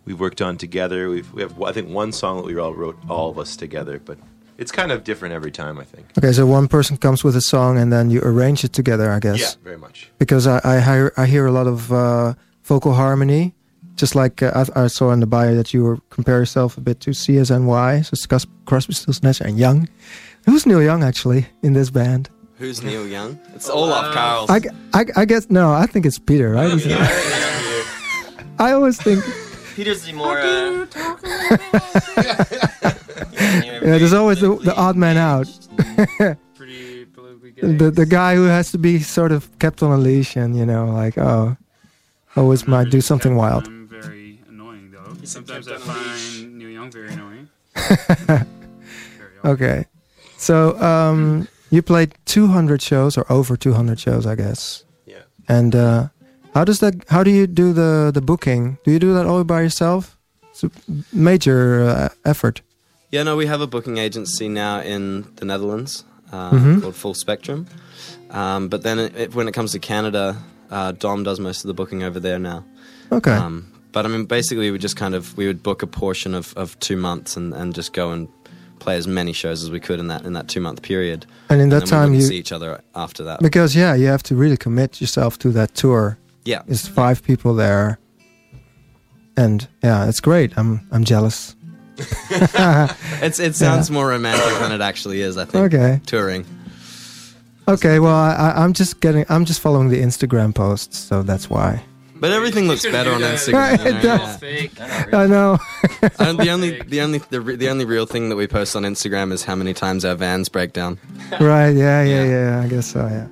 [0.05, 1.09] we've worked on together.
[1.09, 3.99] We've we have I think one song that we all wrote all of us together,
[3.99, 4.17] but
[4.61, 5.79] it's kind of different every time.
[5.79, 6.05] I think.
[6.17, 9.19] Okay, so one person comes with a song and then you arrange it together, I
[9.19, 9.39] guess.
[9.39, 10.09] Yeah, very much.
[10.19, 13.53] Because I I hear I hear a lot of uh, vocal harmony.
[13.95, 16.81] Just like uh, I, I saw in the bio that you were compare yourself a
[16.81, 19.89] bit to CSNY, so it's Crosby, Stills, Nash and Young.
[20.45, 22.29] Who's Neil Young actually in this band?
[22.57, 23.39] Who's Neil Young?
[23.55, 24.49] It's Olaf Carls.
[24.49, 24.61] I,
[24.93, 26.71] I, I guess no, I think it's Peter, right?
[26.71, 26.99] Isn't it?
[28.59, 29.23] I always think
[29.75, 30.37] Peter's the more.
[33.81, 35.47] Yeah, there's always the, the odd man out.
[36.55, 37.73] Pretty politically gay.
[37.77, 40.65] the the guy who has to be sort of kept on a leash and you
[40.65, 41.57] know like oh
[42.35, 45.13] always might do something wild I'm very annoying though.
[45.23, 46.41] Sometimes I on a leash.
[46.41, 47.49] find Neil Young very annoying.
[47.75, 48.41] Very
[49.45, 49.85] okay
[50.37, 55.23] so um you played 200 shows or over 200 shows i guess Yeah.
[55.47, 56.07] and uh
[56.53, 59.43] how does that how do you do the the booking do you do that all
[59.43, 60.17] by yourself
[60.51, 60.69] it's a
[61.13, 62.61] major uh, effort
[63.11, 66.81] Yeah, no, we have a booking agency now in the Netherlands uh, Mhm.
[66.81, 67.67] called Full Spectrum.
[68.29, 70.37] Um, but then it, it- when it comes to Canada,
[70.69, 72.63] uh, Dom does most of the booking over there now.
[73.11, 75.87] okay Um, but I mean, basically, we would just kind of we would book a
[75.87, 78.29] portion of, of two months and, and just go and
[78.79, 81.25] play as many shows as we could in that in that two month period.
[81.49, 83.41] and in And that then time you see each other after that.
[83.41, 87.53] because yeah you have to really commit yourself to that tour Yeah, it's five people
[87.53, 87.99] there
[89.37, 91.55] and yeah it's great i'm i'm jealous
[93.21, 95.37] it's it sounds more romantic than it actually is.
[95.37, 95.73] I think.
[95.73, 96.01] Okay.
[96.05, 96.45] Touring.
[97.67, 101.49] Okay, well, I, I- I'm just getting, I'm just following the Instagram posts, so that's
[101.49, 101.83] why.
[102.15, 103.73] But everything looks better on Yeah, Instagram.
[103.75, 104.19] it you know, does.
[104.19, 104.37] yeah.
[104.37, 104.71] Fake.
[105.13, 105.57] I know.
[106.19, 108.83] And the only, the only, the, re- the only real thing that we post on
[108.83, 110.99] Instagram is how many times our vans break down.
[111.39, 111.69] right?
[111.71, 112.23] Yeah, yeah, Yeah.
[112.25, 113.07] yeah, I guess so.
[113.07, 113.27] Yeah.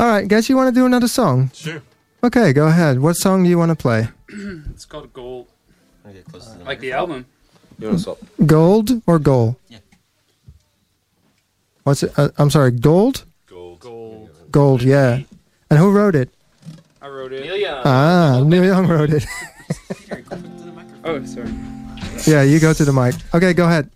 [0.00, 1.50] All right, guys, you want to do another song?
[1.54, 1.82] Sure.
[2.24, 3.00] Okay, go ahead.
[3.00, 4.08] What song do you want to play?
[4.70, 5.48] It's called Gold.
[6.12, 7.26] get close to the Like the album.
[7.78, 8.18] You want to swap?
[8.44, 9.56] Gold or goal?
[9.68, 9.78] Yeah.
[11.84, 12.12] What's it?
[12.18, 13.24] Uh, I'm sorry, gold.
[13.46, 13.80] Gold.
[13.80, 14.30] Gold.
[14.50, 15.20] Gold, yeah.
[15.70, 16.30] And who wrote it?
[17.00, 17.44] I wrote it.
[17.44, 17.82] Neil Young.
[17.84, 19.26] Ah, Neil Young wrote it.
[21.04, 21.48] Oh, sorry.
[22.26, 23.14] yeah, you go to the mic.
[23.32, 23.88] Okay, go ahead.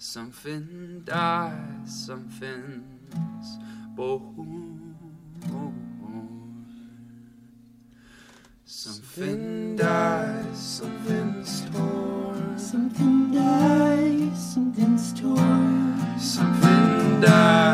[0.00, 3.58] Something dies, something's
[3.96, 4.94] born.
[8.64, 12.56] Something dies, something's torn.
[12.56, 16.18] Something dies, something's torn.
[16.20, 17.67] Something dies,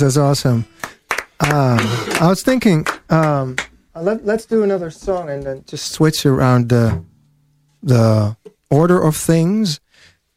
[0.00, 0.64] guys, that's awesome.
[1.40, 1.78] Um,
[2.20, 3.56] I was thinking, um,
[3.94, 7.02] let, let's do another song and then just switch around the
[7.82, 8.36] the
[8.70, 9.80] order of things.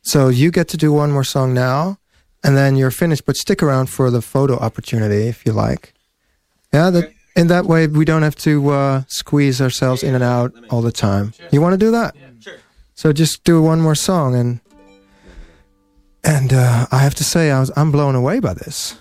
[0.01, 1.97] So you get to do one more song now,
[2.43, 3.25] and then you're finished.
[3.25, 5.93] But stick around for the photo opportunity if you like.
[6.73, 10.53] Yeah, that in that way we don't have to uh, squeeze ourselves in and out
[10.69, 11.33] all the time.
[11.51, 12.15] You want to do that?
[12.39, 12.57] Sure.
[12.95, 14.59] So just do one more song and
[16.23, 18.95] and uh, I have to say I was I'm blown away by this.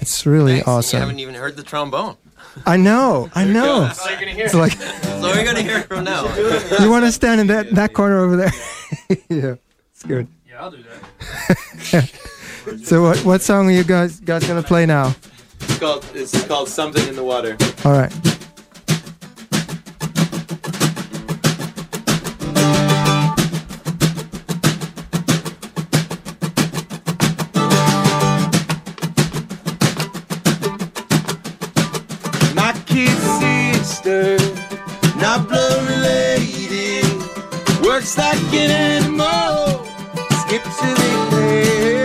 [0.00, 0.92] It's really Thanks.
[0.92, 2.16] You haven't even heard the trombone.
[2.64, 3.82] I know, I know.
[3.82, 4.46] That's all you're gonna hear.
[4.46, 4.72] It's like
[5.16, 6.24] So we're gonna hear it from now.
[6.80, 8.52] you want to stand in that that corner over there.
[9.28, 9.54] yeah,
[9.92, 10.28] it's good.
[10.48, 12.10] Yeah, I'll do that.
[12.84, 15.14] So what what song are you guys guys gonna play now?
[15.60, 17.56] It's called it's called something in the water.
[17.84, 18.35] All right.
[35.36, 37.04] Not blood related.
[37.84, 39.84] Works like an animal,
[40.40, 41.95] skips a vacation,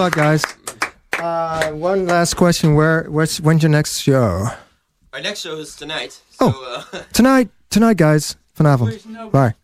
[0.00, 0.42] lot, guys.
[1.20, 4.48] Uh, one last question: Where, where's, when's your next show?
[5.12, 6.12] Our next show is tonight.
[6.38, 6.84] So, Oh.
[6.92, 8.36] uh, Tonight, tonight, guys.
[8.54, 9.00] Vanavond.
[9.30, 9.54] Waar?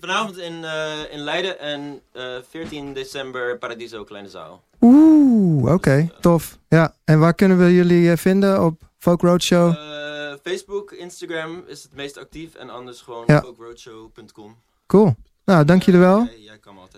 [0.00, 4.62] vanavond in, eh, in Leiden en eh 14 december Paradiso Kleine Zaal.
[4.80, 6.58] Oeh, oké, tof.
[6.68, 9.72] Ja, en waar kunnen we jullie eh, vinden op Folk Roadshow?
[9.74, 13.40] Eh, Facebook, Instagram is het meest actief en anders gewoon Ja.
[13.40, 14.56] folkroadshow.com.
[14.86, 15.14] Cool.
[15.44, 16.28] Nou, dank jullie wel.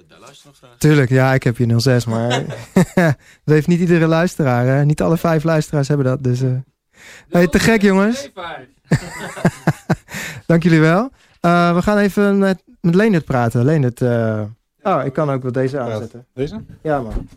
[0.09, 0.77] Nog.
[0.79, 2.29] Tuurlijk, ja, ik heb je 06, maar
[3.45, 4.67] dat heeft niet iedere luisteraar.
[4.67, 4.85] Hè?
[4.85, 6.25] Niet alle vijf luisteraars hebben dat.
[6.25, 6.51] Dus, eh.
[7.31, 8.31] hey, te gek, jongens.
[10.47, 11.11] Dank jullie wel.
[11.41, 13.65] Eh, we gaan even met, met Leendert praten.
[13.65, 14.43] Leendert, eh,
[14.83, 16.27] oh, ik kan ook wel deze aanzetten.
[16.35, 16.61] Deze?
[16.83, 17.29] Ja, man.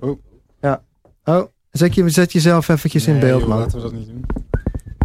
[0.00, 0.18] Oh.
[0.60, 0.82] Ja.
[1.24, 3.58] Oh, zet, je, zet jezelf eventjes in beeld, joh, man.
[3.58, 4.24] Laten we dat niet doen.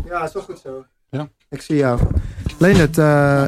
[0.06, 0.86] Ja, is toch goed zo.
[1.10, 1.30] Ja.
[1.50, 2.00] Ik zie jou.
[2.58, 3.44] Leendert, eh,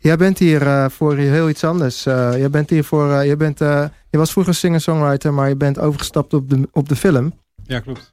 [0.00, 2.06] jij bent hier eh, voor heel iets anders.
[2.06, 5.56] Eh, jij bent hier voor, eh, jij bent, eh, je was vroeger singer-songwriter, maar je
[5.56, 7.32] bent overgestapt op de, op de film.
[7.64, 8.12] Ja, klopt.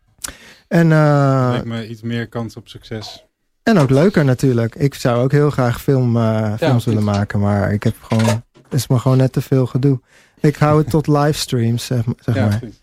[0.68, 3.26] En, eh, Lijkt me iets meer kans op succes.
[3.64, 4.76] en ook leuker natuurlijk.
[4.76, 8.26] Ik zou ook heel graag film, eh, films willen maken, maar ik heb gewoon,
[8.64, 10.00] het is me gewoon net te veel gedoe.
[10.40, 12.58] Ik hou het tot livestreams, zeg, maar- zeg Ja, maar.
[12.60, 12.80] precies.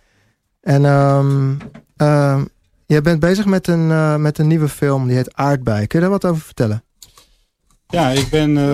[0.61, 1.53] En ehm
[1.97, 2.45] ehm,
[2.87, 5.87] jij bent bezig met een, eh, met een nieuwe film, die heet Aardbei.
[5.87, 6.85] Kun je daar wat over vertellen?
[7.95, 8.65] Ja, ik ben eh,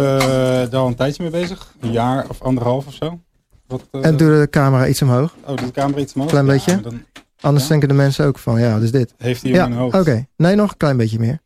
[0.70, 1.74] daar al een tijdje mee bezig.
[1.80, 3.20] Een jaar of anderhalf of zo.
[3.66, 5.34] Wat, eh, En doe de camera iets omhoog.
[5.46, 6.30] Oh, doe de camera iets omhoog?
[6.30, 6.80] Klein Ja, beetje.
[6.80, 7.02] dan
[7.40, 7.70] Anders Ja?
[7.70, 9.14] denken de mensen ook van, ja, is dit?
[9.18, 9.96] heeft hij Ja, in mijn oké.
[10.10, 10.24] hoofd.
[10.36, 11.38] Nee, nog een klein beetje meer.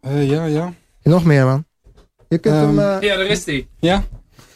[0.00, 0.72] Eh, ja, ja.
[1.02, 1.64] Nog meer, man.
[2.28, 2.78] Je kunt Ehm, hem...
[2.78, 3.68] eh, Ja, daar is hij.
[3.80, 4.02] Ja,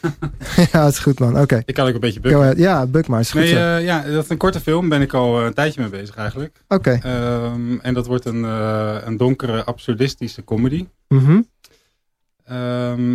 [0.71, 1.39] ja, het is goed, man.
[1.39, 1.61] Oké.
[1.65, 2.57] ik kan ook een beetje bukken.
[2.57, 3.19] Ja, buk maar.
[3.19, 3.55] Is goed Nee, zo.
[3.57, 4.89] eh, ja, dat is een korte film.
[4.89, 6.63] Ben ik al een tijdje mee bezig eigenlijk.
[6.67, 6.99] Oké.
[7.03, 10.87] Ehm, en dat wordt een, eh, een donkere, absurdistische comedy.
[11.07, 11.29] Mhm.
[11.31, 11.41] Ehm,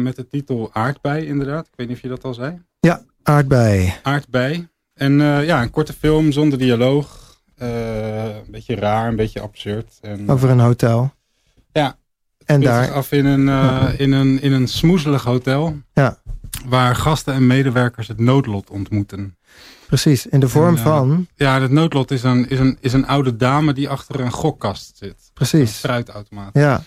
[0.03, 1.67] met de titel Aardbei, inderdaad.
[1.67, 2.63] Ik weet niet of je dat al zei.
[3.25, 3.95] Aardbei.
[4.03, 4.69] Aardbei.
[4.95, 7.39] En eh, ja, een korte film zonder dialoog.
[7.57, 9.99] Eh, een beetje raar, een beetje absurd.
[10.01, 11.13] En, Over een hotel.
[11.73, 11.97] Ja.
[12.45, 12.85] En daar...
[12.85, 15.77] zich af in een, eh, in, een, in een smoezelig hotel.
[15.93, 16.19] Ja.
[16.67, 19.37] Waar gasten en medewerkers het noodlot ontmoeten.
[19.87, 20.27] Precies.
[20.27, 21.27] In de vorm En, van...
[21.37, 24.97] Ja, het noodlot is een, is, een, is een oude dame die achter een gokkast
[24.97, 25.11] zit.
[25.11, 25.79] Een Precies.
[25.79, 26.51] fruitautomaat.
[26.53, 26.83] Ja.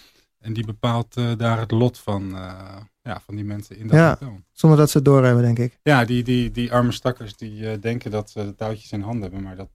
[0.48, 3.96] En die bepaalt eh, daar het lot van, eh, ja, van die mensen in dat
[3.98, 4.18] Ja.
[4.52, 5.80] Zonder dat ze het doorhebben, denk ik.
[5.84, 9.22] Ja, die, die, die arme stakkers die eh, denken dat ze de touwtjes in handen
[9.22, 9.42] hebben.
[9.44, 9.70] Maar dat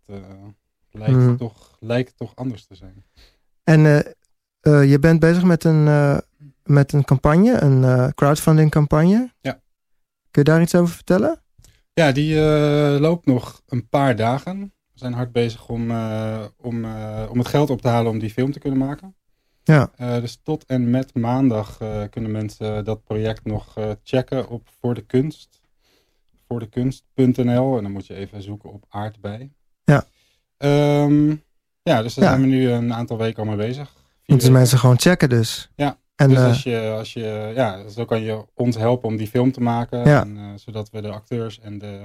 [0.91, 1.37] lijkt, Mhm.
[1.37, 3.05] toch, lijkt toch anders te zijn.
[3.64, 3.81] En
[4.89, 5.85] je bent bezig met een,
[6.64, 9.33] met een campagne, een crowdfunding campagne.
[9.41, 9.53] Ja.
[10.31, 11.41] Kun je daar iets over vertellen?
[11.93, 12.35] Ja, die
[13.01, 14.61] loopt nog een paar dagen.
[14.93, 15.91] We zijn hard bezig om,
[16.57, 16.85] om,
[17.29, 19.14] om het geld op te halen om die film te kunnen maken.
[19.64, 19.90] Ja.
[19.96, 24.68] Eh, dus tot en met maandag eh, kunnen mensen dat project nog eh, checken op
[24.80, 25.60] Voor de Kunst.
[26.48, 29.52] Voordekunst.nl en dan moet je even zoeken op aardbei.
[29.84, 30.04] Ja.
[30.56, 31.28] Ehm,
[31.82, 32.30] ja, dus daar Ja.
[32.30, 33.92] zijn we nu een aantal weken al mee bezig.
[34.26, 34.52] Moeten weken.
[34.52, 35.70] mensen gewoon checken dus.
[35.76, 39.26] Ja, En dus als je, als je, ja, zo kan je ons helpen om die
[39.28, 40.04] film te maken.
[40.08, 40.20] Ja.
[40.20, 42.00] En, zodat we de acteurs en de,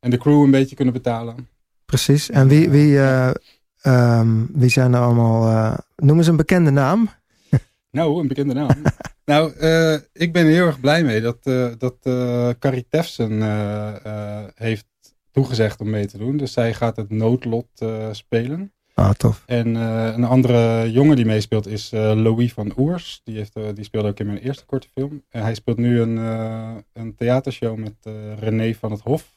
[0.00, 1.48] en de crew een beetje kunnen betalen.
[1.84, 2.30] precies.
[2.30, 3.30] En wie, wie, eh,
[3.80, 5.76] ehm, wie zijn er allemaal...
[6.02, 7.08] noem eens een bekende naam.
[7.90, 8.82] Nou, een bekende naam.
[9.24, 13.42] nou, eh, ik ben er heel erg blij mee dat, eh dat eh Carrie Tefsen
[14.54, 14.86] heeft
[15.30, 16.36] toegezegd om mee te doen.
[16.36, 17.68] Dus zij gaat het noodlot
[18.12, 18.72] spelen.
[18.94, 19.42] Ah, tof.
[19.46, 23.20] En een andere jongen die meespeelt is Louis van Oers.
[23.24, 25.24] Die, heeft, die speelde ook in mijn eerste korte film.
[25.28, 26.16] En hij speelt nu een,
[26.92, 27.94] een theatershow met
[28.38, 29.36] René van het Hof.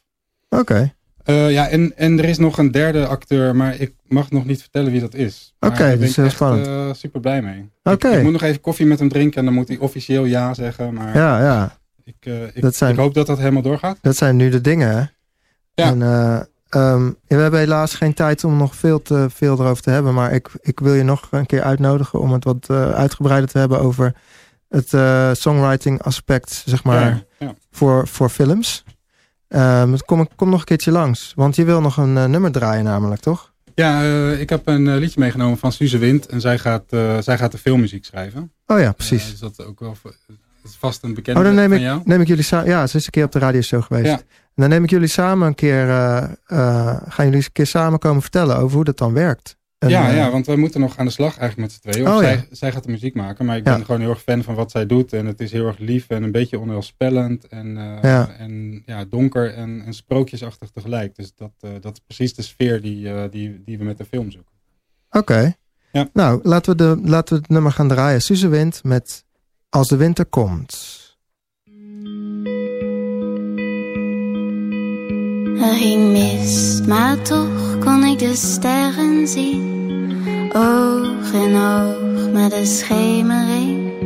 [0.50, 0.94] Oké.
[1.24, 4.62] Eh, ja, en, en er is nog een derde acteur, maar ik mag nog niet
[4.62, 5.54] vertellen wie dat is.
[5.60, 6.68] Oké, ben dus ik heel echt, spannend.
[6.68, 7.70] eh, super blij mee.
[7.84, 8.08] Oké.
[8.08, 10.54] Ik, ik moet nog even koffie met hem drinken en dan moet hij officieel ja
[10.54, 10.94] zeggen.
[10.94, 11.78] Maar Ja, ja.
[12.04, 13.98] ik, eh, ik, Dat zijn- ik hoop dat dat helemaal doorgaat.
[14.02, 15.00] Dat zijn nu de dingen, hè?
[15.74, 15.90] Ja.
[15.90, 19.90] En, eh, ehm, we hebben helaas geen tijd om nog veel te veel erover te
[19.90, 20.14] hebben.
[20.14, 23.58] Maar ik, ik wil je nog een keer uitnodigen om het wat eh, uitgebreider te
[23.58, 24.14] hebben over
[24.70, 27.54] het eh, songwriting aspect, zeg maar, Ja, ja.
[27.72, 28.84] voor, voor films.
[29.52, 31.32] Ehm, kom, kom nog een keertje langs.
[31.36, 33.54] Want je wil nog een eh, nummer draaien namelijk, toch?
[33.76, 36.84] Ja, eh, ik heb een eh, liedje meegenomen van Suze Wind en zij gaat,
[37.20, 38.52] zij gaat de filmmuziek schrijven.
[38.68, 39.30] Oh ja, precies.
[39.30, 39.96] dus dat is ook wel
[40.64, 42.02] is vast een bekende oh, dan neem van ik, jou.
[42.06, 42.68] neem ik jullie samen.
[42.68, 44.06] Ja, ze is een keer op de radioshow geweest.
[44.06, 44.18] Ja.
[44.18, 45.86] En dan neem ik jullie samen een keer,
[46.46, 49.58] gaan jullie eens een keer samen komen vertellen over hoe dat dan werkt.
[49.82, 52.08] En, ja, eh, ja, want wij moeten nog aan de slag eigenlijk met z'n tweeën.
[52.08, 52.44] Of Oh, zij, ja.
[52.52, 53.76] zij gaat de muziek maken, maar ik Ja.
[53.76, 55.14] ben gewoon heel erg fan van wat zij doet.
[55.14, 57.48] En het is heel erg lief en een beetje onheilspellend.
[57.48, 58.30] En, eh, Ja.
[58.38, 61.16] en ja, donker en, en sprookjesachtig tegelijk.
[61.16, 64.06] Dus dat, eh, dat is precies de sfeer die, eh, die, die we met de
[64.06, 64.52] film zoeken.
[65.10, 65.54] Oké.
[65.92, 66.10] Ja.
[66.14, 68.22] Nou, laten we, de, laten we het nummer gaan draaien.
[68.22, 69.26] Suze Wind met
[69.70, 71.00] Als de winter komt.
[75.62, 79.71] Er ging mist, maar toch kon ik de sterren zien.
[80.54, 84.00] Oog in oog met de schemering.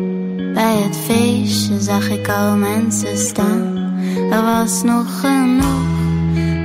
[0.53, 3.93] Bij het feestje zag ik al mensen staan.
[4.31, 5.87] Er was nog genoeg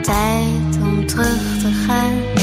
[0.02, 2.39] tijd om terug te gaan.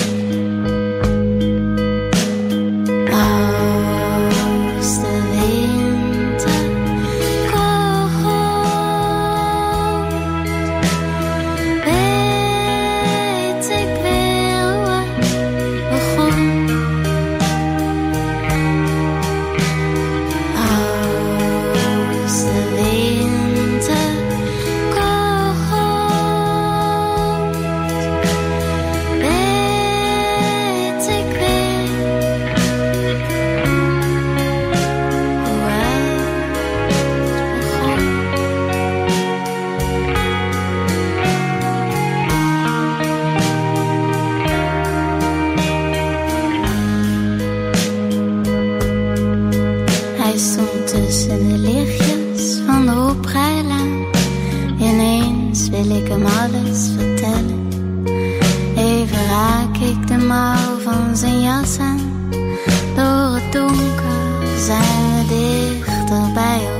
[64.67, 66.76] Zijn we dichter bij elkaar.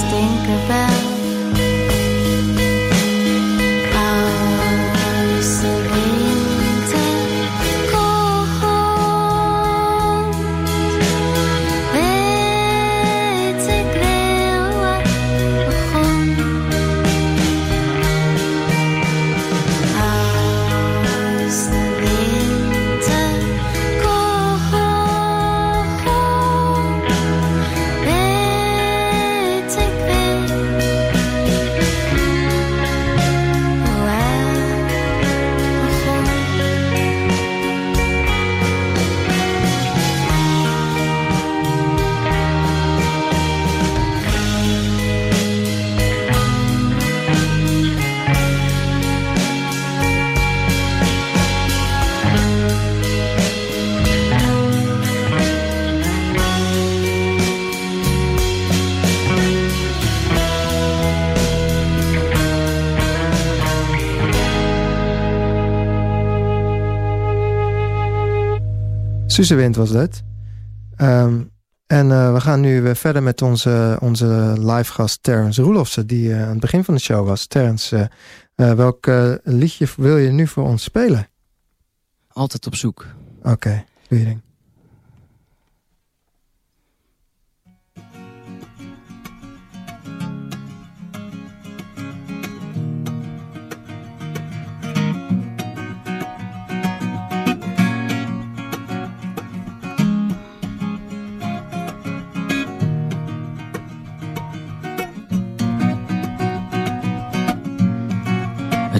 [0.00, 0.99] Als Tinkerbell.
[69.40, 70.22] Suze Wind was dat.
[70.96, 71.42] Ehm,
[71.86, 76.32] en eh, we gaan nu weer verder met onze, onze live gast Terrence Roelofsen, die
[76.32, 77.46] eh, aan het begin van de show was.
[77.46, 78.10] Terrence,
[78.54, 79.06] eh, welk
[79.44, 81.28] liedje wil je nu voor ons spelen?
[82.28, 83.06] Altijd op zoek.
[83.42, 84.40] Oké, doe je ding.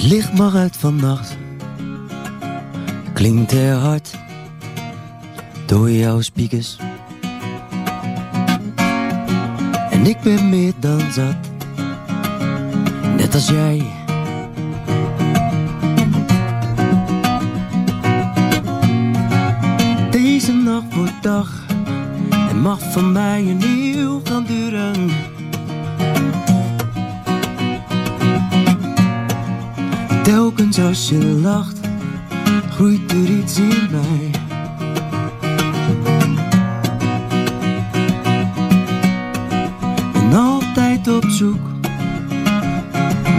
[0.01, 1.37] Het licht mag uit vannacht.
[3.13, 4.19] Klinkt er hard
[5.67, 6.79] door jouw speakers.
[9.91, 11.37] En ik ben meer dan zat,
[13.17, 13.87] net als jij.
[20.11, 21.67] Deze nacht wordt dag
[22.49, 25.11] en mag van mij een eeuw gaan duren.
[30.79, 31.81] Als je lacht,
[32.71, 34.31] groeit er iets in mij.
[40.13, 41.61] En altijd op zoek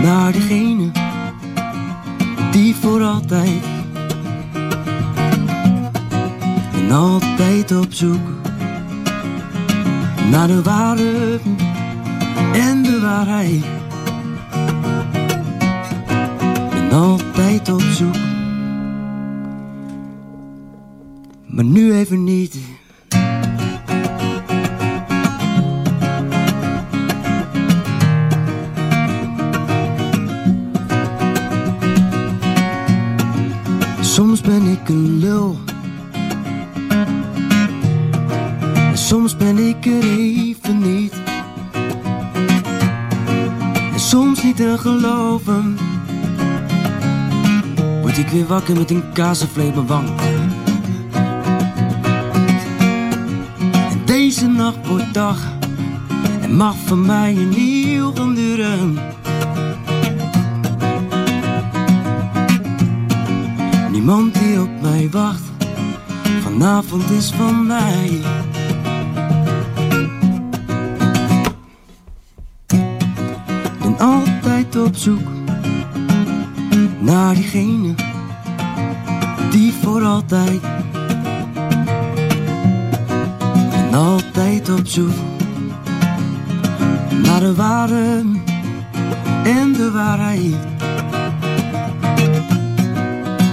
[0.01, 0.91] naar degene
[2.51, 3.63] die voor altijd.
[6.73, 8.27] En altijd op zoek
[10.29, 11.39] naar de ware
[12.53, 13.80] en de waarheid.
[16.91, 18.15] Altijd op zoek.
[21.45, 22.57] Maar nu even niet.
[48.67, 49.03] Wakker met een
[49.55, 50.09] mijn wang.
[53.89, 55.37] En deze nacht wordt dag
[56.41, 58.97] en mag van mij een nieuw gaan duren.
[63.91, 65.43] Niemand die op mij wacht,
[66.41, 68.21] vanavond is van mij.
[73.81, 75.27] Ben altijd op zoek
[76.99, 78.10] naar diegene
[79.51, 80.61] die voor altijd.
[83.69, 85.13] Ben altijd op zoek
[87.23, 88.23] naar de ware
[89.43, 90.55] en de waarheid.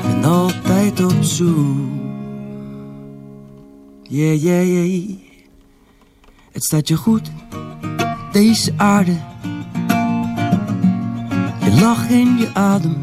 [0.02, 1.86] Ben altijd op zoek.
[4.02, 5.16] Yeah, yeah, yeah.
[6.52, 7.30] Het staat je goed,
[8.32, 9.16] deze aarde.
[11.64, 12.96] Je lach en je adem.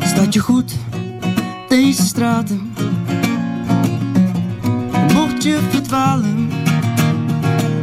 [0.00, 0.76] Staat je goed,
[1.70, 2.72] deze straten.
[4.92, 6.48] En mocht je verdwalen,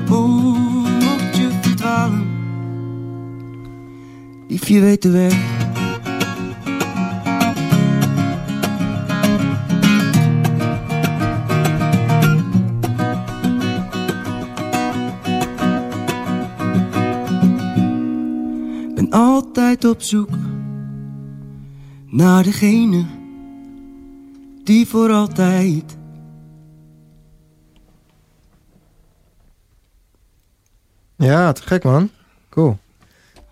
[0.10, 2.28] oh, mocht je verdwalen.
[4.48, 5.36] Lief, je weet de weg.
[18.96, 20.30] Ben altijd op zoek
[22.10, 23.17] naar degene
[24.68, 25.98] die voor altijd.
[31.16, 32.10] Ja, te gek man.
[32.50, 32.78] Cool.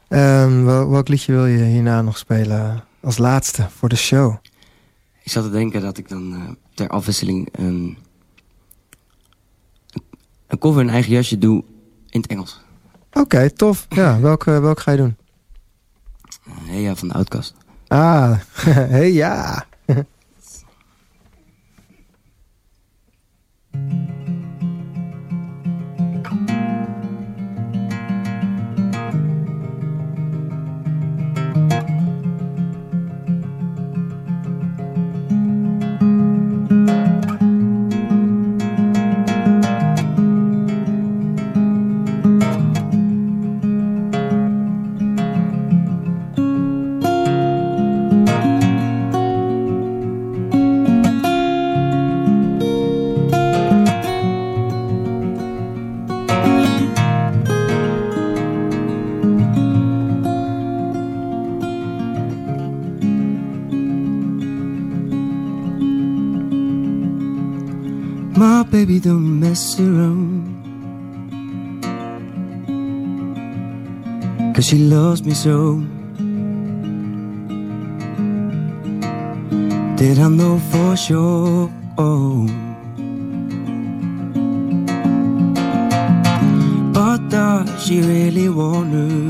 [0.07, 4.35] Ehm, wel- welk liedje wil je hierna nog spelen als laatste voor de show?
[5.23, 6.41] Ik zat te denken dat ik dan eh,
[6.73, 7.97] ter afwisseling een,
[10.47, 11.63] een cover in eigen jasje doe
[12.09, 12.61] in het Engels.
[13.13, 13.85] Oké, tof.
[13.89, 15.15] Ja, welke, welke ga je doen?
[16.49, 17.53] Hey ja, van de Outcast.
[17.87, 18.39] Ah,
[18.95, 19.65] hey ja.
[74.65, 75.75] Cause she loves me so.
[79.95, 81.69] Did I know for sure?
[81.99, 82.47] Oh.
[86.93, 89.24] But does she really want to?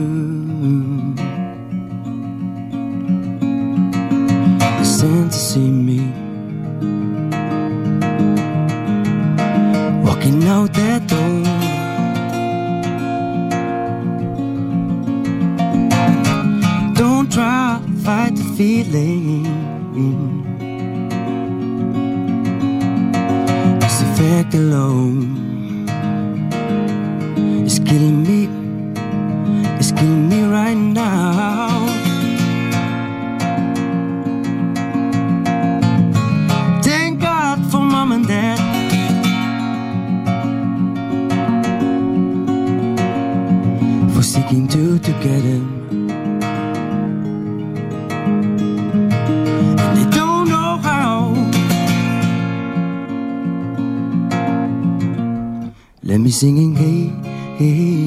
[44.25, 45.65] was seeking to to get him.
[49.79, 51.33] And they don't know how.
[56.03, 57.11] Let me sing singing, hey,
[57.57, 58.04] hey.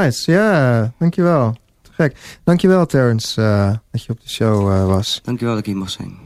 [0.00, 1.56] Nice, ja, dankjewel.
[1.82, 2.16] Te gek.
[2.44, 5.20] Dankjewel Terrence eh, dat je op de show eh, was.
[5.22, 6.18] Dankjewel dat ik hier mag zijn.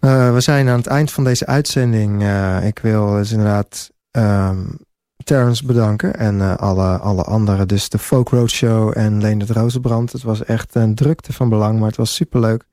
[0.00, 2.24] Eh, we zijn aan het eind van deze uitzending.
[2.64, 4.60] Ik wil dus inderdaad ehm,
[5.24, 6.14] Terrence bedanken.
[6.14, 7.68] En alle, alle anderen.
[7.68, 10.12] Dus de Folk Roadshow en Leendert Rozenbrand.
[10.12, 12.64] Het was echt een drukte van belang, maar het was superleuk.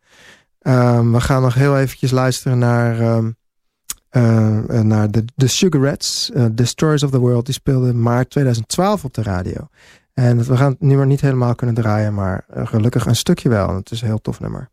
[0.62, 3.36] Um, we gaan nog heel eventjes luisteren naar, um,
[4.12, 6.32] uh, naar de, de Sugarettes.
[6.34, 7.46] Uh, Destroyers of the World.
[7.46, 9.68] Die speelden maart 2012 op de radio.
[10.20, 13.76] En we gaan het nummer niet helemaal kunnen draaien, maar gelukkig een stukje wel.
[13.76, 14.70] Het is een heel tof nummer.